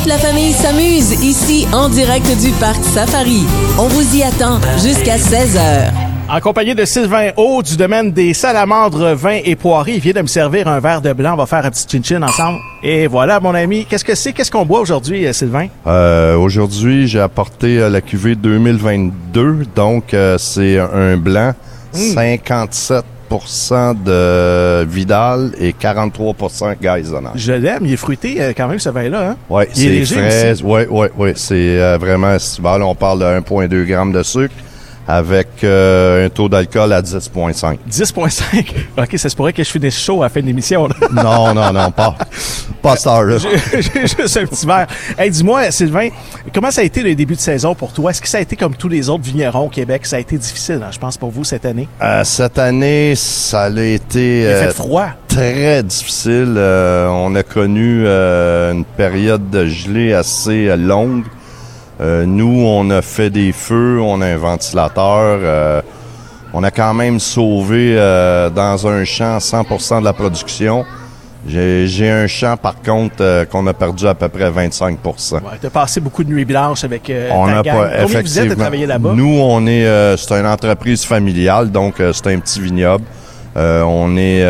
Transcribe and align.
Toute 0.00 0.08
la 0.08 0.18
famille 0.18 0.52
s'amuse 0.52 1.12
ici 1.22 1.66
en 1.74 1.90
direct 1.90 2.24
du 2.40 2.52
parc 2.52 2.82
Safari. 2.82 3.44
On 3.78 3.86
vous 3.86 4.16
y 4.16 4.22
attend 4.22 4.58
jusqu'à 4.82 5.18
16h. 5.18 5.92
En 6.26 6.40
compagnie 6.40 6.74
de 6.74 6.86
Sylvain 6.86 7.32
Haut 7.36 7.62
du 7.62 7.76
domaine 7.76 8.10
des 8.10 8.32
salamandres, 8.32 9.14
vins 9.14 9.40
et 9.44 9.56
poirées, 9.56 9.96
il 9.96 10.00
vient 10.00 10.14
de 10.14 10.22
me 10.22 10.26
servir 10.26 10.68
un 10.68 10.80
verre 10.80 11.02
de 11.02 11.12
blanc. 11.12 11.34
On 11.34 11.36
va 11.36 11.44
faire 11.44 11.66
un 11.66 11.70
petit 11.70 11.86
chin-chin 11.86 12.22
ensemble. 12.22 12.60
Et 12.82 13.08
voilà, 13.08 13.40
mon 13.40 13.54
ami. 13.54 13.84
Qu'est-ce 13.84 14.06
que 14.06 14.14
c'est? 14.14 14.32
Qu'est-ce 14.32 14.50
qu'on 14.50 14.64
boit 14.64 14.80
aujourd'hui, 14.80 15.26
euh, 15.26 15.34
Sylvain? 15.34 15.66
Euh, 15.86 16.34
aujourd'hui, 16.36 17.06
j'ai 17.06 17.20
apporté 17.20 17.78
euh, 17.78 17.90
la 17.90 18.00
cuvée 18.00 18.36
2022. 18.36 19.66
Donc, 19.76 20.14
euh, 20.14 20.38
c'est 20.38 20.78
un 20.78 21.18
blanc, 21.18 21.52
57 21.92 23.04
de 23.94 24.84
Vidal 24.84 25.52
et 25.58 25.72
43 25.72 26.34
Geisonach. 26.80 27.32
Je 27.36 27.52
l'aime. 27.52 27.86
Il 27.86 27.92
est 27.92 27.96
fruité 27.96 28.40
euh, 28.40 28.52
quand 28.56 28.68
même, 28.68 28.78
ce 28.78 28.88
vin-là. 28.88 29.30
Hein? 29.30 29.36
Oui, 29.48 29.64
c'est 29.72 29.88
léger 29.88 30.16
frais. 30.16 30.52
aussi. 30.52 30.62
Oui, 30.64 30.82
oui, 30.90 31.06
oui. 31.16 31.32
C'est 31.36 31.80
euh, 31.80 31.98
vraiment 31.98 32.32
estival. 32.34 32.82
On 32.82 32.94
parle 32.94 33.20
de 33.20 33.24
1,2 33.24 33.86
g 33.86 34.12
de 34.12 34.22
sucre 34.22 34.54
avec 35.12 35.48
euh, 35.64 36.26
un 36.26 36.28
taux 36.28 36.48
d'alcool 36.48 36.92
à 36.92 37.02
10,5. 37.02 37.78
10,5. 37.90 38.72
OK, 38.98 39.18
ça 39.18 39.28
se 39.28 39.36
pourrait 39.36 39.52
que 39.52 39.62
je 39.64 39.70
finisse 39.70 39.98
chaud 39.98 40.22
à 40.22 40.26
la 40.26 40.28
fin 40.30 40.40
de 40.40 40.46
l'émission. 40.46 40.88
Non, 41.12 41.52
non, 41.54 41.72
non, 41.72 41.90
pas, 41.90 42.14
pas 42.80 42.96
ça, 42.96 43.20
là. 43.22 43.36
J'ai 43.72 44.06
juste 44.06 44.36
un 44.36 44.46
petit 44.46 44.64
verre. 44.64 44.86
Hey, 45.18 45.30
dis-moi, 45.30 45.70
Sylvain, 45.70 46.08
comment 46.54 46.70
ça 46.70 46.82
a 46.82 46.84
été 46.84 47.02
le 47.02 47.14
début 47.14 47.34
de 47.34 47.40
saison 47.40 47.74
pour 47.74 47.92
toi? 47.92 48.10
Est-ce 48.12 48.20
que 48.22 48.28
ça 48.28 48.38
a 48.38 48.40
été 48.40 48.54
comme 48.56 48.74
tous 48.76 48.88
les 48.88 49.08
autres 49.08 49.24
vignerons 49.24 49.66
au 49.66 49.68
Québec? 49.68 50.06
Ça 50.06 50.16
a 50.16 50.18
été 50.20 50.38
difficile, 50.38 50.80
hein, 50.84 50.90
je 50.92 50.98
pense, 50.98 51.16
pour 51.18 51.30
vous 51.30 51.42
cette 51.44 51.64
année. 51.66 51.88
Euh, 52.00 52.22
cette 52.24 52.58
année, 52.58 53.14
ça 53.16 53.64
a 53.64 53.80
été 53.80 54.46
euh, 54.46 54.66
fait 54.68 54.74
froid. 54.74 55.08
très 55.28 55.82
difficile. 55.82 56.54
Euh, 56.56 57.08
on 57.08 57.34
a 57.34 57.42
connu 57.42 58.04
euh, 58.06 58.72
une 58.72 58.84
période 58.84 59.50
de 59.50 59.66
gelée 59.66 60.12
assez 60.12 60.68
euh, 60.68 60.76
longue. 60.76 61.24
Euh, 62.00 62.24
nous, 62.26 62.64
on 62.66 62.88
a 62.90 63.02
fait 63.02 63.30
des 63.30 63.52
feux, 63.52 64.00
on 64.02 64.20
a 64.22 64.26
un 64.26 64.36
ventilateur. 64.36 65.38
euh, 65.42 65.82
on 66.52 66.64
a 66.64 66.70
quand 66.70 66.94
même 66.94 67.20
sauvé 67.20 67.94
euh, 67.96 68.50
dans 68.50 68.86
un 68.88 69.04
champ 69.04 69.38
100% 69.38 70.00
de 70.00 70.04
la 70.04 70.12
production. 70.12 70.84
J'ai 71.46 72.10
un 72.10 72.26
champ, 72.26 72.56
par 72.56 72.82
contre, 72.82 73.44
qu'on 73.50 73.66
a 73.66 73.72
perdu 73.72 74.06
à 74.06 74.14
peu 74.14 74.28
près 74.28 74.50
25% 74.50 75.34
Ouais, 75.34 75.40
t'as 75.60 75.70
passé 75.70 76.00
beaucoup 76.00 76.22
de 76.24 76.30
nuits 76.30 76.44
blanches 76.44 76.84
avec 76.84 77.10
on 77.30 77.46
ta 77.46 77.52
n'a 77.52 77.62
gang. 77.62 77.76
pas 77.76 77.88
Combien 77.88 78.02
vous 78.02 78.02
êtes 78.02 78.02
à 78.02 78.18
effectivement. 78.18 78.54
travailler 78.56 78.86
là-bas? 78.86 79.12
Nous, 79.14 79.38
on 79.40 79.66
est, 79.66 80.16
c'est 80.18 80.32
une 80.34 80.46
entreprise 80.46 81.04
familiale, 81.04 81.70
donc 81.70 81.94
c'est 82.12 82.26
un 82.26 82.38
petit 82.40 82.60
vignoble. 82.60 83.04
On 83.56 84.16
est 84.18 84.44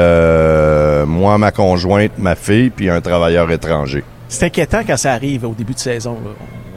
moi, 1.07 1.39
ma 1.39 1.53
conjointe, 1.53 2.13
ma 2.19 2.35
fille, 2.35 2.71
puis 2.71 2.91
un 2.91 3.01
travailleur 3.01 3.49
étranger. 3.53 4.03
C'est 4.29 4.47
inquiétant 4.47 4.81
quand 4.87 4.97
ça 4.97 5.13
arrive 5.13 5.45
au 5.45 5.55
début 5.57 5.75
de 5.75 5.79
saison. 5.79 6.17
là. 6.25 6.31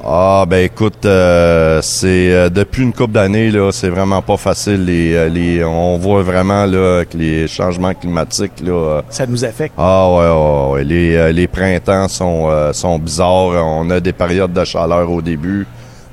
Ah 0.06 0.46
ben 0.48 0.66
écoute, 0.66 1.06
euh, 1.06 1.80
c'est 1.82 2.34
euh, 2.34 2.50
depuis 2.50 2.84
une 2.84 2.92
couple 2.92 3.14
d'années 3.14 3.50
là, 3.52 3.72
c'est 3.72 3.88
vraiment 3.88 4.22
pas 4.22 4.36
facile. 4.36 4.84
Les, 4.84 5.14
euh, 5.14 5.30
les, 5.30 5.64
on 5.64 5.98
voit 5.98 6.22
vraiment 6.24 6.66
là 6.66 7.06
que 7.06 7.18
les 7.18 7.48
changements 7.48 7.94
climatiques 7.94 8.60
là. 8.62 8.72
euh, 8.74 9.02
Ça 9.10 9.26
nous 9.26 9.46
affecte. 9.46 9.74
ah 9.78 10.10
ouais, 10.12 10.28
ouais, 10.30 10.74
ouais. 10.74 10.84
Les, 10.84 11.16
euh, 11.16 11.32
les 11.32 11.48
printemps 11.48 12.10
sont, 12.10 12.48
euh, 12.50 12.74
sont 12.74 13.00
bizarres. 13.00 13.66
On 13.66 13.90
a 13.92 14.02
des 14.02 14.12
périodes 14.12 14.52
de 14.52 14.66
chaleur 14.66 15.10
au 15.10 15.22
début. 15.22 15.66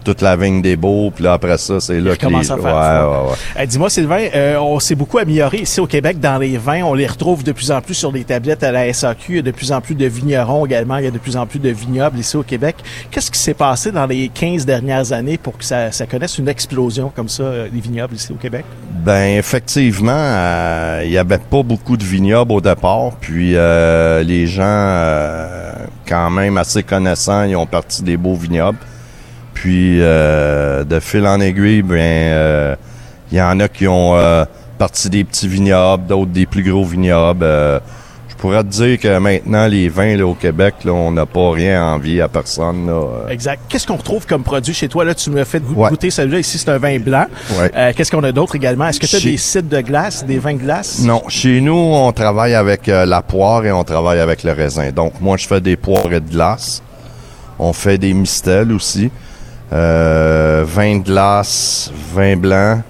Toute 0.04 0.22
la 0.22 0.36
vigne 0.36 0.62
des 0.62 0.76
beaux, 0.76 1.10
puis 1.10 1.24
là 1.24 1.34
après 1.34 1.58
ça, 1.58 1.80
c'est 1.80 2.00
là 2.00 2.16
que 2.16 2.26
les... 2.26 2.50
à 2.50 2.56
faire 2.56 2.58
ouais, 2.58 2.70
ouais, 2.70 3.30
ouais. 3.30 3.62
Euh, 3.62 3.66
Dis-moi, 3.66 3.90
Sylvain, 3.90 4.28
euh, 4.34 4.56
on 4.58 4.80
s'est 4.80 4.94
beaucoup 4.94 5.18
amélioré 5.18 5.58
ici 5.58 5.80
au 5.80 5.86
Québec 5.86 6.18
dans 6.20 6.38
les 6.38 6.56
vins. 6.56 6.82
On 6.84 6.94
les 6.94 7.06
retrouve 7.06 7.44
de 7.44 7.52
plus 7.52 7.70
en 7.70 7.80
plus 7.80 7.94
sur 7.94 8.12
les 8.12 8.24
tablettes 8.24 8.62
à 8.62 8.72
la 8.72 8.92
SAQ. 8.92 9.32
Il 9.32 9.36
y 9.36 9.38
a 9.40 9.42
de 9.42 9.50
plus 9.50 9.72
en 9.72 9.80
plus 9.80 9.94
de 9.94 10.06
vignerons 10.06 10.64
également. 10.66 10.96
Il 10.98 11.04
y 11.04 11.08
a 11.08 11.10
de 11.10 11.18
plus 11.18 11.36
en 11.36 11.46
plus 11.46 11.58
de 11.58 11.70
vignobles 11.70 12.18
ici 12.18 12.36
au 12.36 12.42
Québec. 12.42 12.76
Qu'est-ce 13.10 13.30
qui 13.30 13.38
s'est 13.38 13.54
passé 13.54 13.92
dans 13.92 14.06
les 14.06 14.28
15 14.28 14.64
dernières 14.66 15.12
années 15.12 15.38
pour 15.38 15.58
que 15.58 15.64
ça, 15.64 15.92
ça 15.92 16.06
connaisse 16.06 16.38
une 16.38 16.48
explosion 16.48 17.12
comme 17.14 17.28
ça, 17.28 17.42
euh, 17.42 17.68
les 17.72 17.80
vignobles 17.80 18.14
ici 18.14 18.32
au 18.32 18.36
Québec? 18.36 18.64
Ben 19.04 19.38
effectivement, 19.38 20.12
euh, 20.14 21.02
il 21.04 21.10
y 21.10 21.18
avait 21.18 21.38
pas 21.38 21.62
beaucoup 21.62 21.96
de 21.96 22.04
vignobles 22.04 22.52
au 22.52 22.60
départ, 22.60 23.12
puis 23.20 23.52
euh, 23.56 24.22
les 24.22 24.46
gens, 24.46 24.62
euh, 24.64 25.72
quand 26.06 26.30
même 26.30 26.58
assez 26.58 26.82
connaissants, 26.82 27.44
ils 27.44 27.56
ont 27.56 27.66
parti 27.66 28.02
des 28.02 28.16
beaux 28.16 28.34
vignobles. 28.34 28.78
Puis 29.54 29.98
euh, 30.00 30.84
de 30.84 31.00
fil 31.00 31.26
en 31.26 31.40
aiguille, 31.40 31.84
euh, 31.90 32.74
il 33.32 33.38
y 33.38 33.42
en 33.42 33.60
a 33.60 33.68
qui 33.68 33.86
ont 33.86 34.16
euh, 34.16 34.44
parti 34.78 35.10
des 35.10 35.24
petits 35.24 35.48
vignobles, 35.48 36.06
d'autres 36.06 36.30
des 36.30 36.46
plus 36.46 36.62
gros 36.62 36.84
vignobles. 36.84 37.44
Euh, 37.44 37.78
je 38.28 38.34
pourrais 38.36 38.62
te 38.62 38.68
dire 38.68 38.98
que 38.98 39.18
maintenant 39.18 39.66
les 39.66 39.90
vins 39.90 40.16
là, 40.16 40.26
au 40.26 40.32
Québec, 40.32 40.76
là, 40.86 40.92
on 40.92 41.10
n'a 41.10 41.26
pas 41.26 41.50
rien 41.52 41.82
à 41.82 41.86
envier 41.94 42.22
à 42.22 42.28
personne. 42.28 42.86
Là. 42.86 42.92
Euh, 42.92 43.28
Exact. 43.28 43.60
Qu'est-ce 43.68 43.86
qu'on 43.86 43.96
retrouve 43.96 44.24
comme 44.26 44.42
produit 44.42 44.72
chez 44.72 44.88
toi? 44.88 45.04
Là, 45.04 45.14
tu 45.14 45.28
me 45.28 45.44
fait 45.44 45.62
Ouais. 45.76 45.90
goûter 45.90 46.08
celui-là. 46.10 46.38
Ici, 46.38 46.56
c'est 46.56 46.70
un 46.70 46.78
vin 46.78 46.98
blanc. 46.98 47.26
Ouais. 47.58 47.70
Euh, 47.76 47.92
Qu'est-ce 47.94 48.10
qu'on 48.10 48.24
a 48.24 48.32
d'autre 48.32 48.56
également? 48.56 48.86
Est-ce 48.88 48.98
que 48.98 49.04
tu 49.04 49.16
as 49.16 49.18
Chez- 49.18 49.32
des 49.32 49.36
sites 49.36 49.68
de 49.68 49.80
glace, 49.82 50.24
des 50.24 50.38
vins 50.38 50.54
de 50.54 50.58
glace? 50.60 51.00
Non, 51.04 51.22
chez 51.28 51.60
nous, 51.60 51.74
on 51.74 52.10
travaille 52.12 52.54
avec 52.54 52.88
euh, 52.88 53.04
la 53.04 53.20
poire 53.20 53.66
et 53.66 53.72
on 53.72 53.84
travaille 53.84 54.20
avec 54.20 54.42
le 54.42 54.52
raisin. 54.52 54.90
Donc, 54.90 55.20
moi, 55.20 55.36
je 55.36 55.46
fais 55.46 55.60
des 55.60 55.76
poires 55.76 56.10
et 56.10 56.20
de 56.20 56.30
glace. 56.30 56.82
On 57.58 57.74
fait 57.74 57.98
des 57.98 58.14
mistels 58.14 58.72
aussi. 58.72 59.10
Euh, 59.72 60.64
vin 60.66 60.98
de 60.98 61.04
glace, 61.04 61.92
vin 62.12 62.36
blanc, 62.36 62.82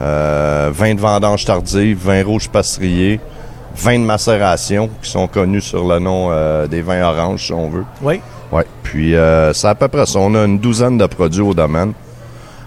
euh, 0.00 0.70
vin 0.72 0.94
de 0.94 1.00
vendange 1.00 1.44
tardive, 1.44 1.98
vin 1.98 2.22
rouge 2.24 2.48
pastrier, 2.48 3.18
vin 3.76 3.98
de 3.98 4.04
macération, 4.04 4.88
qui 5.02 5.10
sont 5.10 5.26
connus 5.26 5.62
sur 5.62 5.86
le 5.86 5.98
nom 5.98 6.28
euh, 6.30 6.66
des 6.68 6.82
vins 6.82 7.02
oranges, 7.02 7.46
si 7.46 7.52
on 7.52 7.68
veut. 7.68 7.84
Oui. 8.00 8.20
Ouais. 8.52 8.66
Puis 8.84 9.16
euh, 9.16 9.52
c'est 9.52 9.66
à 9.66 9.74
peu 9.74 9.88
près 9.88 10.06
ça. 10.06 10.20
On 10.20 10.34
a 10.36 10.44
une 10.44 10.60
douzaine 10.60 10.98
de 10.98 11.06
produits 11.06 11.42
au 11.42 11.54
domaine. 11.54 11.92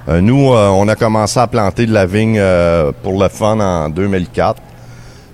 Euh, 0.10 0.20
nous, 0.22 0.54
euh, 0.54 0.68
on 0.70 0.88
a 0.88 0.96
commencé 0.96 1.40
à 1.40 1.48
planter 1.48 1.86
de 1.86 1.94
la 1.94 2.06
vigne 2.06 2.40
euh, 2.40 2.92
pour 3.04 3.22
le 3.22 3.30
fun 3.30 3.60
en 3.60 3.90
2004. 3.90 4.62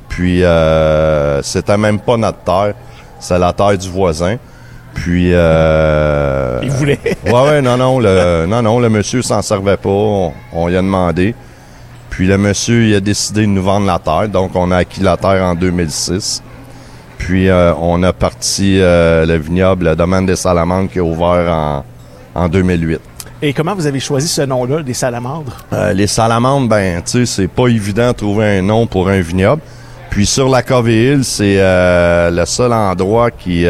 Puis 0.09 0.43
euh, 0.43 1.41
c'était 1.41 1.77
même 1.77 1.99
pas 1.99 2.17
notre 2.17 2.39
terre, 2.39 2.73
c'est 3.19 3.39
la 3.39 3.53
terre 3.53 3.77
du 3.77 3.89
voisin. 3.89 4.37
Puis 4.93 5.31
euh, 5.33 6.59
Il 6.63 6.71
voulait. 6.71 6.99
ouais, 7.25 7.31
ouais, 7.31 7.61
non, 7.61 7.77
non, 7.77 7.99
le, 7.99 8.45
non, 8.47 8.61
non, 8.61 8.79
le 8.79 8.89
monsieur 8.89 9.21
s'en 9.21 9.41
servait 9.41 9.77
pas. 9.77 9.89
On, 9.89 10.33
on 10.53 10.67
lui 10.67 10.77
a 10.77 10.81
demandé. 10.81 11.35
Puis 12.09 12.27
le 12.27 12.37
monsieur, 12.37 12.83
il 12.83 12.95
a 12.95 12.99
décidé 12.99 13.41
de 13.41 13.47
nous 13.47 13.63
vendre 13.63 13.87
la 13.87 13.97
terre. 13.99 14.29
Donc, 14.29 14.51
on 14.55 14.69
a 14.71 14.77
acquis 14.77 15.01
la 15.01 15.17
terre 15.17 15.43
en 15.43 15.55
2006. 15.55 16.43
Puis, 17.17 17.49
euh, 17.49 17.73
on 17.79 18.03
a 18.03 18.13
parti 18.13 18.79
euh, 18.79 19.25
le 19.25 19.35
vignoble, 19.37 19.85
le 19.89 19.95
domaine 19.95 20.25
des 20.25 20.35
salamandres 20.35 20.89
qui 20.91 20.99
a 20.99 21.03
ouvert 21.03 21.51
en, 21.51 21.85
en 22.35 22.49
2008. 22.49 22.99
Et 23.41 23.51
comment 23.53 23.75
vous 23.75 23.87
avez 23.87 23.99
choisi 23.99 24.27
ce 24.27 24.41
nom-là, 24.41 24.83
des 24.83 24.93
salamandres? 24.93 25.65
Euh, 25.73 25.91
les 25.93 26.07
salamandres, 26.07 26.67
ben, 26.67 27.01
tu 27.01 27.25
sais, 27.25 27.25
c'est 27.25 27.47
pas 27.47 27.67
évident 27.67 28.09
de 28.09 28.13
trouver 28.17 28.57
un 28.59 28.61
nom 28.61 28.85
pour 28.87 29.09
un 29.09 29.19
vignoble. 29.21 29.61
Puis 30.09 30.25
sur 30.25 30.47
la 30.49 30.61
Covée-Île, 30.61 31.23
c'est 31.23 31.55
euh, 31.57 32.29
le 32.29 32.45
seul 32.45 32.71
endroit 32.71 33.31
qui, 33.31 33.65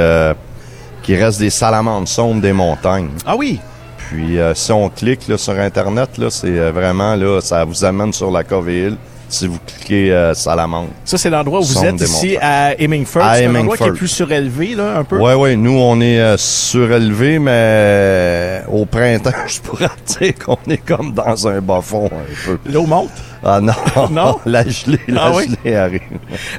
qui 1.03 1.15
reste 1.15 1.39
des 1.39 1.49
salamandres 1.49 2.07
sombres 2.07 2.41
des 2.41 2.53
montagnes. 2.53 3.09
Ah 3.25 3.35
oui! 3.35 3.59
Puis 3.97 4.39
euh, 4.39 4.53
si 4.55 4.71
on 4.71 4.89
clique 4.89 5.27
là, 5.27 5.37
sur 5.37 5.53
Internet, 5.53 6.17
là, 6.17 6.29
c'est 6.29 6.57
euh, 6.57 6.71
vraiment 6.71 7.15
là, 7.15 7.41
ça 7.41 7.63
vous 7.65 7.85
amène 7.85 8.13
sur 8.13 8.31
la 8.31 8.43
Covée-Île 8.43 8.97
si 9.29 9.47
vous 9.47 9.57
cliquez 9.65 10.11
euh, 10.11 10.33
Salamandre. 10.33 10.89
Ça, 11.05 11.17
c'est 11.17 11.29
l'endroit 11.29 11.59
où 11.59 11.63
vous 11.63 11.83
êtes 11.85 11.99
ici 12.01 12.37
à 12.41 12.73
Hemingford. 12.79 13.23
C'est 13.35 13.45
un 13.45 13.55
endroit 13.55 13.77
qui 13.77 13.83
est 13.83 13.91
plus 13.91 14.07
surélevé, 14.07 14.75
là, 14.75 14.97
un 14.99 15.03
peu. 15.03 15.17
Ouais, 15.19 15.33
ouais, 15.33 15.55
nous 15.55 15.77
on 15.79 15.99
est 16.01 16.19
euh, 16.19 16.37
surélevé, 16.37 17.39
mais 17.39 17.51
euh, 17.53 18.59
au 18.71 18.85
printemps, 18.85 19.31
je 19.47 19.59
pourrais 19.61 19.87
dire 20.19 20.33
qu'on 20.43 20.57
est 20.69 20.77
comme 20.85 21.13
dans 21.13 21.47
un 21.47 21.61
bas 21.61 21.81
fond 21.81 22.05
un 22.07 22.45
peu. 22.45 22.57
L'eau 22.71 22.85
monte? 22.85 23.09
Ah 23.45 23.59
non, 23.59 23.73
Non? 24.11 24.39
la 24.45 24.65
gelée, 24.67 24.99
la 25.07 25.25
Ah 25.25 25.31
oui? 25.35 25.49
gelée 25.63 25.75
arrive. 25.75 26.01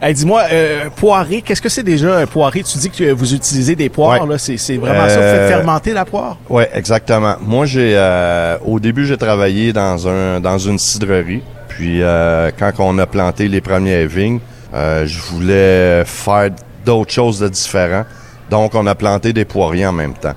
Hey, 0.03 0.13
dis-moi, 0.13 0.43
euh, 0.53 0.91
poiré, 0.95 1.41
qu'est-ce 1.41 1.63
que 1.63 1.71
c'est 1.71 1.83
déjà 1.83 2.19
un 2.19 2.27
poiré? 2.27 2.63
Tu 2.63 2.77
dis 2.77 2.91
que 2.91 3.11
vous 3.13 3.33
utilisez 3.33 3.75
des 3.75 3.89
poires, 3.89 4.21
Ouais. 4.22 4.28
là. 4.28 4.37
C'est, 4.39 4.77
vraiment 4.77 5.09
ça. 5.09 5.17
Vous 5.17 5.22
Euh, 5.22 5.49
faites 5.49 5.57
fermenter 5.57 5.93
la 5.95 6.05
poire? 6.05 6.37
Ouais, 6.51 6.69
exactement. 6.75 7.37
Moi, 7.41 7.65
j'ai 7.67 7.93
euh, 7.97 8.59
au 8.67 8.78
début, 8.81 9.07
j'ai 9.07 9.17
travaillé 9.17 9.72
dans 9.72 10.07
un 10.09 10.41
dans 10.41 10.59
une 10.59 10.78
cidrerie. 10.78 11.43
Puis 11.74 12.03
euh, 12.03 12.53
quand 12.56 12.71
on 12.78 12.98
a 12.98 13.06
planté 13.06 13.48
les 13.48 13.60
premières 13.60 14.06
vignes, 14.06 14.38
euh, 14.72 15.06
je 15.06 15.18
voulais 15.18 16.04
faire 16.04 16.50
d'autres 16.86 17.12
choses 17.12 17.41
de 17.41 17.48
différents. 17.48 18.04
Donc, 18.48 18.76
on 18.76 18.86
a 18.86 18.94
planté 18.94 19.32
des 19.32 19.44
poiriers 19.44 19.86
en 19.86 19.92
même 19.92 20.15
temps. 20.15 20.34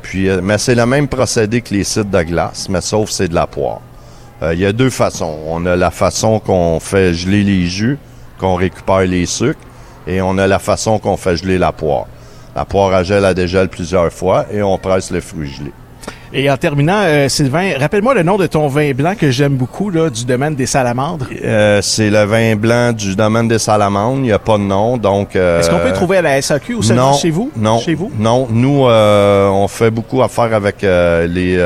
Puis, 0.00 0.30
euh, 0.30 0.40
mais 0.42 0.56
c'est 0.56 0.74
le 0.74 0.86
même 0.86 1.06
procédé 1.06 1.60
que 1.60 1.74
les 1.74 1.84
sites 1.84 2.10
de 2.10 2.22
glace, 2.22 2.70
mais 2.70 2.80
sauf 2.80 3.10
c'est 3.10 3.28
de 3.28 3.34
la 3.34 3.46
poire. 3.46 3.80
Il 4.40 4.58
y 4.58 4.64
a 4.64 4.72
deux 4.72 4.88
façons. 4.88 5.36
On 5.48 5.66
a 5.66 5.74
la 5.74 5.90
façon 5.90 6.38
qu'on 6.38 6.78
fait 6.78 7.12
geler 7.12 7.42
les 7.42 7.66
jus, 7.66 7.98
qu'on 8.38 8.54
récupère 8.54 9.00
les 9.00 9.26
sucres, 9.26 9.58
et 10.06 10.22
on 10.22 10.38
a 10.38 10.46
la 10.46 10.60
façon 10.60 11.00
qu'on 11.00 11.16
fait 11.16 11.36
geler 11.36 11.58
la 11.58 11.72
poire. 11.72 12.06
La 12.54 12.64
poire 12.64 12.94
à 12.94 13.02
gel, 13.02 13.24
elle 13.24 13.34
dégèle 13.34 13.68
plusieurs 13.68 14.12
fois 14.12 14.46
et 14.52 14.62
on 14.62 14.78
presse 14.78 15.10
le 15.10 15.20
fruit 15.20 15.50
gelé. 15.50 15.72
Et 16.32 16.50
en 16.50 16.56
terminant, 16.56 17.00
euh, 17.04 17.28
Sylvain, 17.28 17.72
rappelle-moi 17.78 18.14
le 18.14 18.22
nom 18.22 18.36
de 18.36 18.46
ton 18.46 18.68
vin 18.68 18.92
blanc 18.92 19.14
que 19.18 19.30
j'aime 19.30 19.54
beaucoup, 19.56 19.88
là, 19.90 20.10
du 20.10 20.24
domaine 20.24 20.54
des 20.54 20.66
salamandres. 20.66 21.26
Euh, 21.42 21.80
c'est 21.82 22.10
le 22.10 22.24
vin 22.24 22.54
blanc 22.56 22.92
du 22.92 23.16
domaine 23.16 23.48
des 23.48 23.58
salamandres. 23.58 24.18
Il 24.18 24.22
n'y 24.24 24.32
a 24.32 24.38
pas 24.38 24.58
de 24.58 24.62
nom, 24.64 24.96
donc... 24.98 25.34
euh, 25.36 25.60
Est-ce 25.60 25.70
qu'on 25.70 25.78
peut 25.78 25.88
le 25.88 25.94
trouver 25.94 26.18
à 26.18 26.22
la 26.22 26.42
SAQ 26.42 26.74
ou 26.74 26.82
non, 26.92 27.14
chez 27.14 27.30
vous? 27.30 27.50
Non, 27.56 27.78
Chez 27.78 27.94
vous? 27.94 28.10
non. 28.18 28.46
Nous, 28.50 28.84
on 28.84 29.68
fait 29.68 29.90
beaucoup 29.90 30.22
affaire 30.22 30.52
avec 30.54 30.82
les 30.82 31.58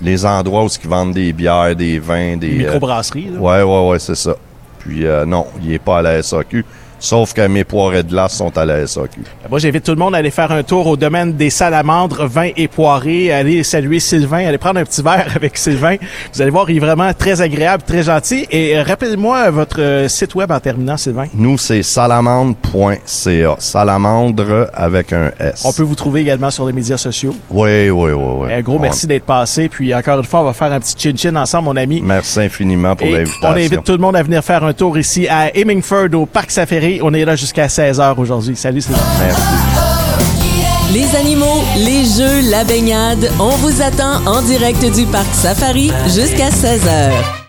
les 0.00 0.26
endroits 0.26 0.64
où 0.64 0.68
ils 0.82 0.88
vendent 0.88 1.14
des 1.14 1.32
bières, 1.32 1.74
des 1.74 1.98
vins, 1.98 2.36
des... 2.36 2.48
Une 2.48 2.60
euh, 2.62 2.64
microbrasserie, 2.64 3.28
là. 3.32 3.40
ouais, 3.40 3.62
ouais, 3.62 3.88
ouais, 3.90 3.98
c'est 3.98 4.14
ça. 4.16 4.34
Puis 4.80 5.06
euh, 5.06 5.24
non, 5.24 5.46
il 5.62 5.72
est 5.72 5.78
pas 5.78 5.98
à 5.98 6.02
la 6.02 6.22
SAQ. 6.22 6.64
Sauf 6.98 7.32
que 7.34 7.46
mes 7.46 7.64
poirées 7.64 8.02
de 8.02 8.08
glace 8.10 8.34
sont 8.34 8.56
à 8.56 8.64
la 8.64 8.86
SAQ. 8.86 9.20
Moi, 9.50 9.58
j'invite 9.58 9.84
tout 9.84 9.90
le 9.92 9.98
monde 9.98 10.14
à 10.14 10.18
aller 10.18 10.30
faire 10.30 10.50
un 10.52 10.62
tour 10.62 10.86
au 10.86 10.96
domaine 10.96 11.34
des 11.34 11.50
salamandres, 11.50 12.26
vins 12.26 12.50
et 12.56 12.68
poirées, 12.68 13.32
aller 13.32 13.62
saluer 13.62 14.00
Sylvain, 14.00 14.46
aller 14.46 14.58
prendre 14.58 14.80
un 14.80 14.84
petit 14.84 15.02
verre 15.02 15.26
avec 15.36 15.56
Sylvain. 15.58 15.96
Vous 16.32 16.40
allez 16.42 16.50
voir, 16.50 16.68
il 16.70 16.76
est 16.76 16.80
vraiment 16.80 17.12
très 17.12 17.40
agréable, 17.40 17.82
très 17.86 18.02
gentil. 18.02 18.46
Et 18.50 18.76
euh, 18.76 18.82
rappelle-moi 18.82 19.50
votre 19.50 19.80
euh, 19.80 20.08
site 20.08 20.34
web 20.34 20.50
en 20.50 20.60
terminant, 20.60 20.96
Sylvain. 20.96 21.26
Nous, 21.34 21.58
c'est 21.58 21.82
salamandre.ca. 21.82 23.56
Salamandre 23.58 24.68
avec 24.74 25.12
un 25.12 25.30
S. 25.38 25.62
On 25.64 25.72
peut 25.72 25.82
vous 25.82 25.94
trouver 25.94 26.20
également 26.22 26.50
sur 26.50 26.66
les 26.66 26.72
médias 26.72 26.96
sociaux. 26.96 27.34
Oui, 27.50 27.90
oui, 27.90 28.12
oui, 28.12 28.12
oui. 28.14 28.52
Un 28.52 28.60
gros 28.62 28.76
On- 28.76 28.80
merci 28.80 29.06
d'être 29.06 29.24
passé. 29.26 29.68
Puis 29.68 29.94
encore 29.94 30.18
une 30.18 30.24
fois, 30.24 30.40
on 30.40 30.44
va 30.44 30.52
faire 30.52 30.72
un 30.72 30.80
petit 30.80 30.94
chin-chin 30.96 31.34
ensemble, 31.36 31.64
mon 31.66 31.76
ami. 31.76 32.00
Merci 32.02 32.40
infiniment 32.40 32.96
pour 32.96 33.06
Et 33.06 33.12
l'invitation. 33.12 33.48
on 33.48 33.52
invite 33.52 33.84
tout 33.84 33.92
le 33.92 33.98
monde 33.98 34.16
à 34.16 34.22
venir 34.22 34.42
faire 34.42 34.64
un 34.64 34.72
tour 34.72 34.96
ici 34.98 35.26
à 35.28 35.54
Hemingford 35.56 36.08
au 36.14 36.26
Parc 36.26 36.50
Safari. 36.50 36.83
On 37.02 37.12
est 37.14 37.24
là 37.24 37.36
jusqu'à 37.36 37.66
16h 37.66 38.14
aujourd'hui. 38.18 38.56
Salut, 38.56 38.80
Sylvain. 38.80 39.00
Merci. 39.18 39.42
Les 40.92 41.16
animaux, 41.16 41.62
les 41.78 42.04
jeux, 42.04 42.50
la 42.50 42.62
baignade, 42.64 43.30
on 43.40 43.56
vous 43.56 43.82
attend 43.82 44.24
en 44.26 44.42
direct 44.42 44.84
du 44.94 45.06
Parc 45.06 45.34
Safari 45.34 45.90
jusqu'à 46.06 46.50
16h. 46.50 47.43